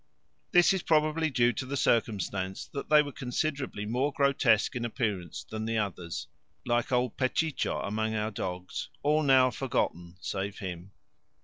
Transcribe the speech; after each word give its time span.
This 0.51 0.73
is 0.73 0.81
probably 0.81 1.29
due 1.29 1.53
to 1.53 1.65
the 1.67 1.77
circumstance 1.77 2.65
that 2.73 2.89
they 2.89 3.03
were 3.03 3.11
considerably 3.11 3.85
more 3.85 4.11
grotesque 4.11 4.75
in 4.75 4.83
appearance 4.83 5.43
than 5.43 5.65
the 5.65 5.77
others, 5.77 6.25
like 6.65 6.91
old 6.91 7.17
Pechicho 7.17 7.79
among 7.87 8.15
our 8.15 8.31
dogs 8.31 8.89
all 9.03 9.21
now 9.21 9.51
forgotten 9.51 10.15
save 10.19 10.57
him. 10.57 10.89